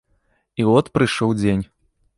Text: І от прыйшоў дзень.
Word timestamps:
І 0.63 0.65
от 0.79 0.89
прыйшоў 0.97 1.39
дзень. 1.43 1.65